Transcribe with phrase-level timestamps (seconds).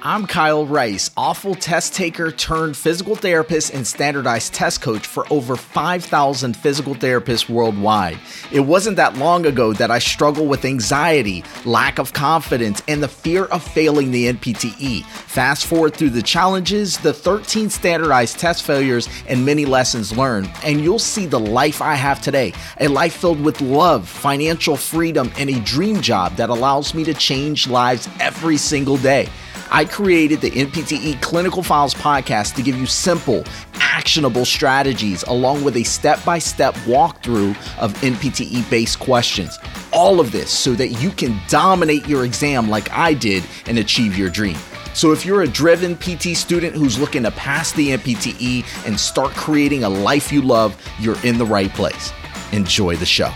[0.00, 5.56] I'm Kyle Rice, awful test taker turned physical therapist and standardized test coach for over
[5.56, 8.16] 5,000 physical therapists worldwide.
[8.52, 13.08] It wasn't that long ago that I struggled with anxiety, lack of confidence, and the
[13.08, 15.04] fear of failing the NPTE.
[15.04, 20.80] Fast forward through the challenges, the 13 standardized test failures, and many lessons learned, and
[20.80, 25.50] you'll see the life I have today a life filled with love, financial freedom, and
[25.50, 29.28] a dream job that allows me to change lives every single day.
[29.70, 33.44] I created the NPTE Clinical Files podcast to give you simple,
[33.74, 39.58] actionable strategies along with a step by step walkthrough of NPTE based questions.
[39.92, 44.16] All of this so that you can dominate your exam like I did and achieve
[44.16, 44.56] your dream.
[44.94, 49.30] So, if you're a driven PT student who's looking to pass the NPTE and start
[49.32, 52.12] creating a life you love, you're in the right place.
[52.52, 53.32] Enjoy the show.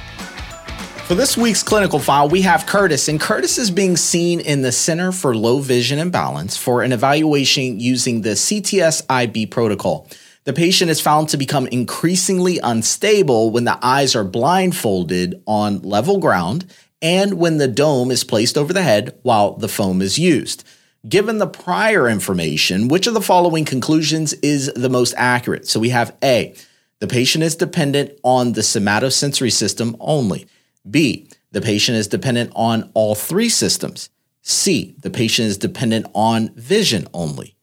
[1.06, 4.72] For this week's clinical file, we have Curtis, and Curtis is being seen in the
[4.72, 10.08] Center for Low Vision and Balance for an evaluation using the CTSIB protocol.
[10.44, 16.18] The patient is found to become increasingly unstable when the eyes are blindfolded on level
[16.18, 20.64] ground and when the dome is placed over the head while the foam is used.
[21.06, 25.66] Given the prior information, which of the following conclusions is the most accurate?
[25.66, 26.54] So we have A,
[27.00, 30.46] the patient is dependent on the somatosensory system only.
[30.88, 34.10] B, the patient is dependent on all three systems.
[34.42, 37.56] C, the patient is dependent on vision only.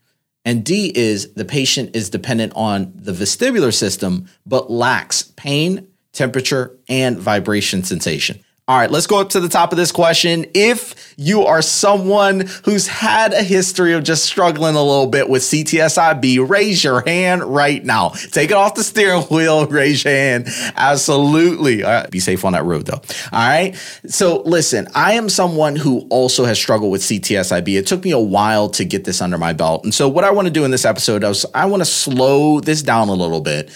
[0.46, 6.78] And D is the patient is dependent on the vestibular system, but lacks pain, temperature,
[6.88, 8.40] and vibration sensation.
[8.70, 10.46] All right, let's go up to the top of this question.
[10.54, 15.42] If you are someone who's had a history of just struggling a little bit with
[15.42, 18.10] CTSIB, raise your hand right now.
[18.10, 20.50] Take it off the steering wheel, raise your hand.
[20.76, 21.84] Absolutely.
[21.84, 23.02] All right, be safe on that road though.
[23.32, 23.76] All right.
[24.06, 27.76] So listen, I am someone who also has struggled with CTSIB.
[27.76, 29.84] It took me a while to get this under my belt.
[29.84, 32.60] And so what I want to do in this episode is I want to slow
[32.60, 33.72] this down a little bit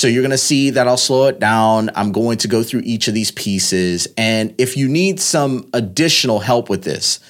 [0.00, 1.90] so you're going to see that I'll slow it down.
[1.94, 4.08] I'm going to go through each of these pieces.
[4.16, 7.20] And if you need some additional help with this,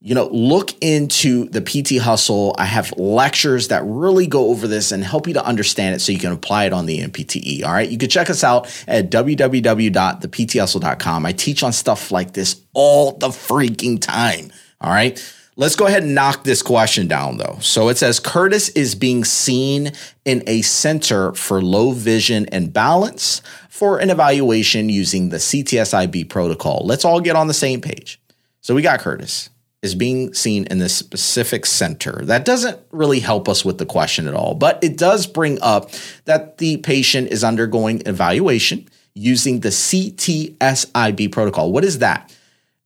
[0.00, 2.54] you know, look into the PT Hustle.
[2.58, 6.12] I have lectures that really go over this and help you to understand it so
[6.12, 7.64] you can apply it on the NPTE.
[7.64, 7.88] All right.
[7.88, 11.24] You can check us out at www.thepthustle.com.
[11.24, 14.52] I teach on stuff like this all the freaking time.
[14.82, 15.18] All right.
[15.56, 17.58] Let's go ahead and knock this question down though.
[17.60, 19.92] So it says Curtis is being seen
[20.24, 26.82] in a center for low vision and balance for an evaluation using the CTSIB protocol.
[26.84, 28.20] Let's all get on the same page.
[28.60, 29.50] So we got Curtis
[29.82, 32.20] is being seen in this specific center.
[32.24, 35.90] That doesn't really help us with the question at all, but it does bring up
[36.26, 41.72] that the patient is undergoing evaluation using the CTSIB protocol.
[41.72, 42.34] What is that?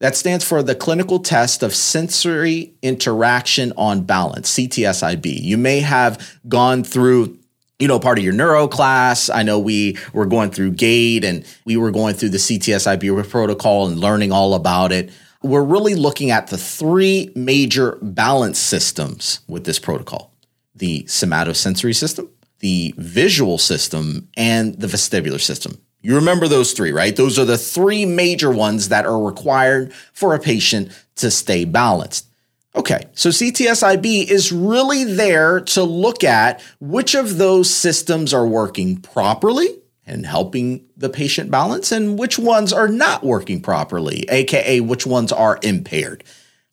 [0.01, 5.41] That stands for the Clinical Test of Sensory Interaction on Balance, CTSIB.
[5.41, 7.39] You may have gone through
[7.79, 9.29] you know, part of your neuro class.
[9.29, 13.89] I know we were going through gait and we were going through the CTSIB protocol
[13.89, 15.11] and learning all about it.
[15.43, 20.33] We're really looking at the three major balance systems with this protocol
[20.77, 22.29] the somatosensory system,
[22.59, 25.79] the visual system, and the vestibular system.
[26.05, 27.17] You remember those three, right?
[27.17, 32.27] Those are the three major ones that are required for a patient to stay balanced.
[32.77, 38.99] Okay, so CTSIB is really there to look at which of those systems are working
[38.99, 45.07] properly and helping the patient balance and which ones are not working properly, aka which
[45.07, 46.23] ones are impaired.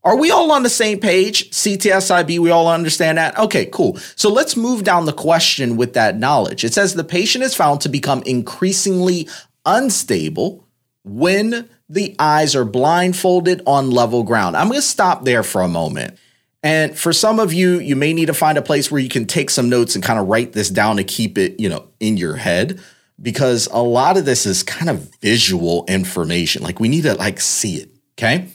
[0.03, 1.51] Are we all on the same page?
[1.51, 3.37] CTSIB, we all understand that?
[3.37, 3.97] Okay, cool.
[4.15, 6.63] So let's move down the question with that knowledge.
[6.63, 9.29] It says the patient is found to become increasingly
[9.65, 10.67] unstable
[11.03, 14.57] when the eyes are blindfolded on level ground.
[14.57, 16.17] I'm going to stop there for a moment.
[16.63, 19.25] And for some of you, you may need to find a place where you can
[19.25, 22.17] take some notes and kind of write this down to keep it, you know, in
[22.17, 22.79] your head
[23.21, 26.63] because a lot of this is kind of visual information.
[26.63, 28.47] Like we need to like see it, okay?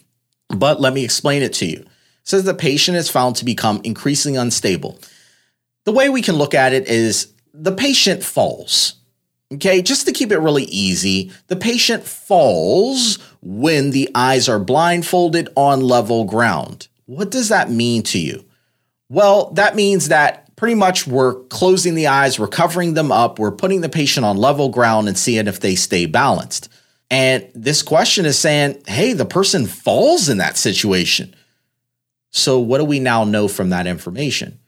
[0.48, 1.78] But let me explain it to you.
[1.78, 1.88] It
[2.24, 4.98] says the patient is found to become increasingly unstable.
[5.84, 8.94] The way we can look at it is the patient falls.
[9.54, 15.48] Okay, just to keep it really easy, the patient falls when the eyes are blindfolded
[15.54, 16.88] on level ground.
[17.06, 18.44] What does that mean to you?
[19.08, 23.52] Well, that means that pretty much we're closing the eyes, we're covering them up, we're
[23.52, 26.68] putting the patient on level ground and seeing if they stay balanced.
[27.10, 31.34] And this question is saying, hey, the person falls in that situation.
[32.30, 34.58] So, what do we now know from that information?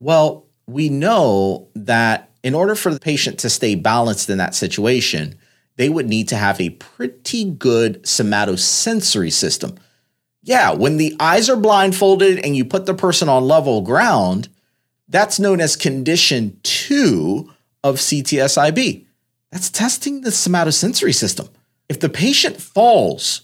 [0.00, 5.36] Well, we know that in order for the patient to stay balanced in that situation,
[5.76, 9.76] they would need to have a pretty good somatosensory system.
[10.42, 14.48] Yeah, when the eyes are blindfolded and you put the person on level ground,
[15.08, 17.50] that's known as condition two
[17.82, 19.06] of CTSIB.
[19.50, 21.48] That's testing the somatosensory system.
[21.88, 23.42] If the patient falls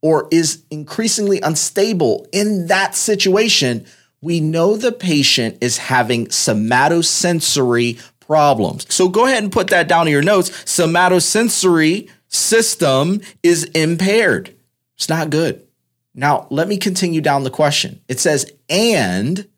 [0.00, 3.86] or is increasingly unstable in that situation,
[4.20, 8.92] we know the patient is having somatosensory problems.
[8.92, 10.50] So go ahead and put that down in your notes.
[10.64, 14.54] Somatosensory system is impaired.
[14.96, 15.66] It's not good.
[16.14, 18.00] Now, let me continue down the question.
[18.08, 19.48] It says, and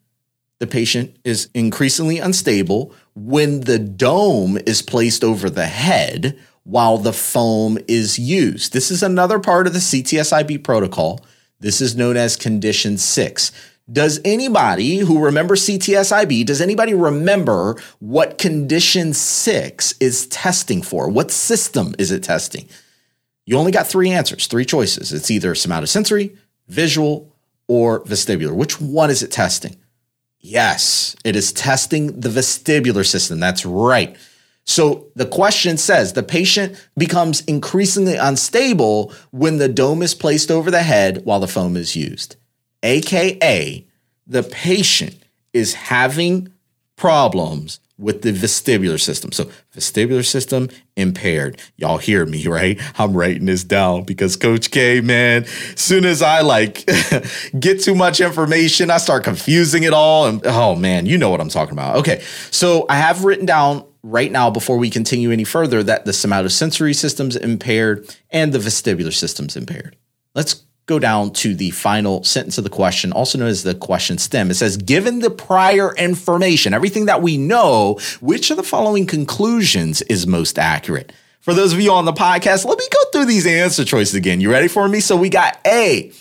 [0.61, 7.13] the patient is increasingly unstable when the dome is placed over the head while the
[7.13, 8.73] foam is used.
[8.73, 11.25] This is another part of the CTSIB protocol.
[11.61, 13.53] This is known as condition six.
[13.91, 21.09] Does anybody who remembers CTSIB, does anybody remember what condition six is testing for?
[21.09, 22.67] What system is it testing?
[23.45, 25.13] You only got three answers, three choices.
[25.13, 26.35] It's either somatosensory,
[26.67, 27.31] visual,
[27.69, 28.55] or vestibular.
[28.55, 29.77] Which one is it testing?
[30.41, 33.39] Yes, it is testing the vestibular system.
[33.39, 34.17] That's right.
[34.67, 40.71] So the question says the patient becomes increasingly unstable when the dome is placed over
[40.71, 42.37] the head while the foam is used
[42.85, 43.87] aka
[44.27, 46.53] the patient is having
[46.97, 49.31] problems with the vestibular system.
[49.31, 51.61] So, vestibular system impaired.
[51.77, 52.81] Y'all hear me, right?
[52.99, 55.45] I'm writing this down because Coach K, man,
[55.77, 56.87] soon as I like
[57.61, 60.27] get too much information, I start confusing it all.
[60.27, 61.97] And oh, man, you know what I'm talking about.
[61.99, 62.23] Okay.
[62.51, 66.95] So, I have written down right now before we continue any further that the somatosensory
[66.95, 69.97] system's impaired and the vestibular system's impaired.
[70.35, 74.19] Let's go down to the final sentence of the question, also known as the question
[74.19, 74.51] stem.
[74.51, 80.03] It says, given the prior information, everything that we know, which of the following conclusions
[80.03, 81.11] is most accurate?
[81.41, 84.43] For those of you on the podcast, let me go through these answer choices again.
[84.43, 85.01] You ready for me?
[85.01, 86.13] So we got A.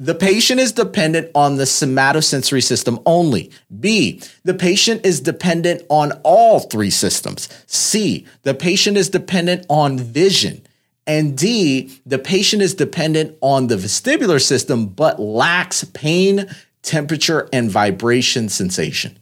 [0.00, 3.50] The patient is dependent on the somatosensory system only.
[3.80, 7.48] B, the patient is dependent on all three systems.
[7.66, 10.62] C, the patient is dependent on vision.
[11.08, 16.46] And D, the patient is dependent on the vestibular system but lacks pain,
[16.82, 19.18] temperature, and vibration sensation.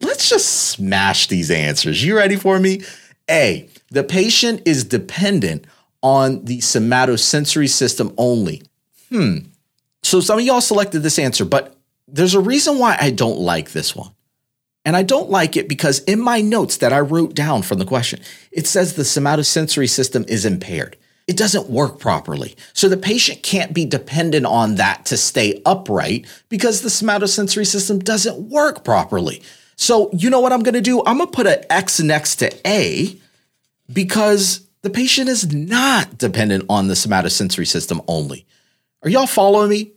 [0.00, 2.02] Let's just smash these answers.
[2.02, 2.82] You ready for me?
[3.30, 5.66] A, the patient is dependent
[6.02, 8.62] on the somatosensory system only.
[9.10, 9.38] Hmm.
[10.04, 13.72] So some of y'all selected this answer, but there's a reason why I don't like
[13.72, 14.12] this one.
[14.84, 17.86] And I don't like it because in my notes that I wrote down from the
[17.86, 18.20] question,
[18.52, 20.96] it says the somatosensory system is impaired
[21.26, 22.54] it doesn't work properly.
[22.72, 27.98] So the patient can't be dependent on that to stay upright because the somatosensory system
[27.98, 29.42] doesn't work properly.
[29.76, 31.02] So you know what I'm going to do?
[31.04, 33.18] I'm going to put an X next to A
[33.92, 38.46] because the patient is not dependent on the somatosensory system only.
[39.02, 39.92] Are y'all following me?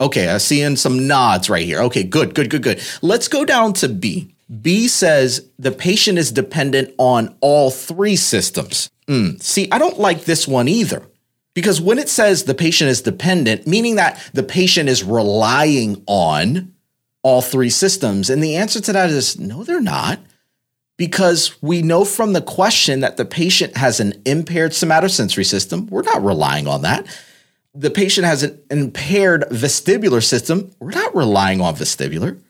[0.00, 1.80] Okay, I'm seeing some nods right here.
[1.82, 2.82] Okay, good, good, good, good.
[3.02, 4.34] Let's go down to B.
[4.60, 8.90] B says the patient is dependent on all three systems.
[9.06, 9.40] Mm.
[9.42, 11.06] See, I don't like this one either.
[11.52, 16.72] Because when it says the patient is dependent, meaning that the patient is relying on
[17.22, 18.30] all three systems.
[18.30, 20.20] And the answer to that is no, they're not.
[20.96, 25.86] Because we know from the question that the patient has an impaired somatosensory system.
[25.86, 27.06] We're not relying on that.
[27.74, 30.70] The patient has an impaired vestibular system.
[30.80, 32.40] We're not relying on vestibular.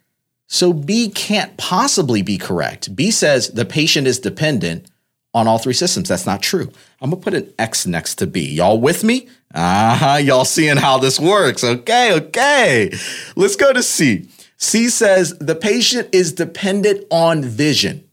[0.46, 2.96] So B can't possibly be correct.
[2.96, 4.90] B says the patient is dependent
[5.32, 6.08] on all three systems.
[6.08, 6.72] That's not true.
[7.00, 8.50] I'm gonna put an X next to B.
[8.50, 9.28] Y'all with me?
[9.54, 11.62] Ah, uh-huh, y'all seeing how this works.
[11.62, 12.90] Okay, okay.
[13.36, 14.28] Let's go to C.
[14.56, 18.08] C says the patient is dependent on vision,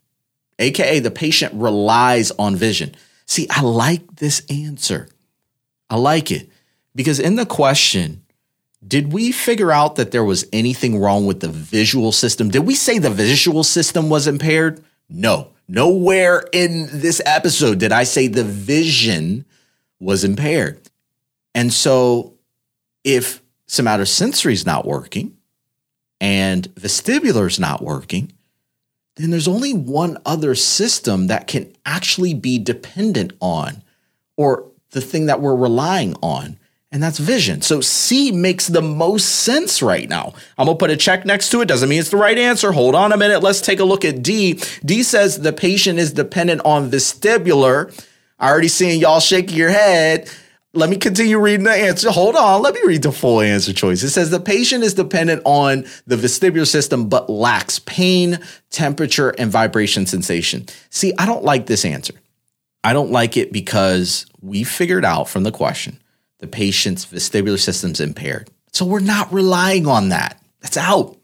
[0.60, 2.96] aka the patient relies on vision.
[3.26, 5.10] See, I like this answer.
[5.90, 6.50] I like it
[6.98, 8.24] because in the question,
[8.86, 12.50] did we figure out that there was anything wrong with the visual system?
[12.50, 14.84] Did we say the visual system was impaired?
[15.08, 15.52] No.
[15.68, 19.46] Nowhere in this episode did I say the vision
[20.00, 20.82] was impaired.
[21.54, 22.34] And so
[23.04, 25.38] if somatosensory is not working
[26.20, 28.32] and vestibular is not working,
[29.18, 33.84] then there's only one other system that can actually be dependent on
[34.36, 36.58] or the thing that we're relying on
[36.92, 37.62] and that's vision.
[37.62, 40.34] So C makes the most sense right now.
[40.58, 41.68] I'm gonna put a check next to it.
[41.68, 42.72] Doesn't mean it's the right answer.
[42.72, 43.44] Hold on a minute.
[43.44, 44.60] Let's take a look at D.
[44.86, 47.94] D says the patient is dependent on vestibular.
[48.40, 50.30] I already seeing y'all shaking your head.
[50.74, 52.12] Let me continue reading the answer.
[52.12, 52.62] Hold on.
[52.62, 54.04] Let me read the full answer choice.
[54.04, 58.40] It says the patient is dependent on the vestibular system but lacks pain,
[58.70, 60.68] temperature, and vibration sensation.
[60.90, 62.14] See, I don't like this answer.
[62.84, 66.00] I don't like it because we figured out from the question
[66.40, 68.50] the patient's vestibular system's impaired.
[68.72, 70.42] So we're not relying on that.
[70.62, 71.18] That's out.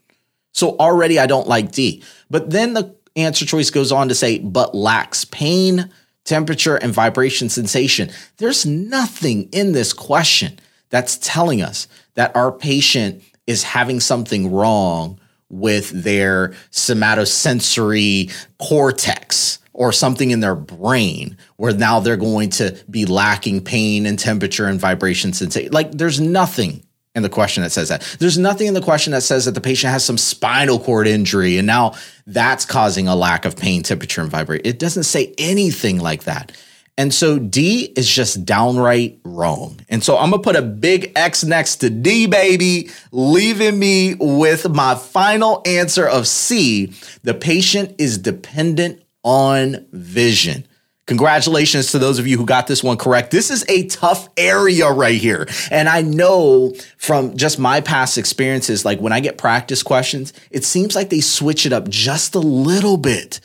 [0.53, 2.03] So already I don't like D.
[2.29, 5.91] But then the answer choice goes on to say, but lacks pain,
[6.23, 8.09] temperature, and vibration sensation.
[8.37, 15.19] There's nothing in this question that's telling us that our patient is having something wrong
[15.49, 23.05] with their somatosensory cortex or something in their brain where now they're going to be
[23.05, 25.71] lacking pain and temperature and vibration sensation.
[25.71, 28.01] Like there's nothing in the question that says that.
[28.19, 31.57] There's nothing in the question that says that the patient has some spinal cord injury
[31.57, 31.93] and now
[32.25, 34.65] that's causing a lack of pain, temperature, and vibration.
[34.65, 36.51] It doesn't say anything like that.
[36.95, 39.79] And so D is just downright wrong.
[39.89, 44.69] And so I'm gonna put a big X next to D, baby, leaving me with
[44.69, 46.93] my final answer of C.
[47.23, 50.65] The patient is dependent on vision.
[51.05, 53.31] Congratulations to those of you who got this one correct.
[53.31, 55.47] This is a tough area right here.
[55.69, 60.63] And I know from just my past experiences, like when I get practice questions, it
[60.63, 63.41] seems like they switch it up just a little bit.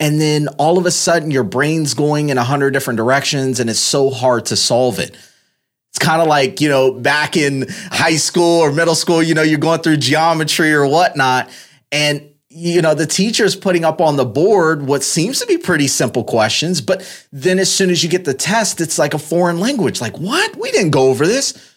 [0.00, 3.68] And then all of a sudden, your brain's going in a hundred different directions and
[3.68, 5.14] it's so hard to solve it.
[5.90, 9.42] It's kind of like, you know, back in high school or middle school, you know,
[9.42, 11.50] you're going through geometry or whatnot.
[11.92, 15.86] And you know, the teacher's putting up on the board what seems to be pretty
[15.86, 19.60] simple questions, but then as soon as you get the test, it's like a foreign
[19.60, 20.00] language.
[20.00, 20.56] Like, what?
[20.56, 21.74] We didn't go over this.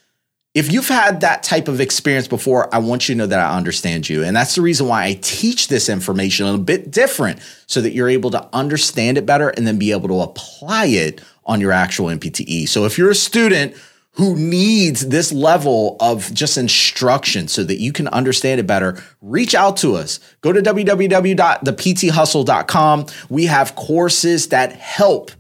[0.55, 3.55] If you've had that type of experience before, I want you to know that I
[3.55, 4.23] understand you.
[4.23, 8.09] And that's the reason why I teach this information a bit different so that you're
[8.09, 12.07] able to understand it better and then be able to apply it on your actual
[12.07, 13.75] NPTE So if you're a student
[14.13, 19.55] who needs this level of just instruction so that you can understand it better, reach
[19.55, 20.19] out to us.
[20.41, 23.05] Go to www.thepthustle.com.
[23.29, 25.31] We have courses that help,